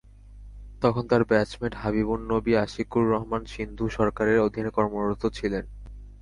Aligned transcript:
তখন 0.81 1.03
তাঁর 1.07 1.23
ব্যাচমেট 1.25 1.73
হাবিবুন 1.75 2.19
নবী 2.29 2.51
আশিকুর 2.57 3.05
রহমান 3.11 3.43
সিন্ধু 3.45 3.85
সরকারের 3.89 4.37
অধীনে 4.39 4.71
কর্মরত 4.71 5.23
ছিলেন। 5.37 5.65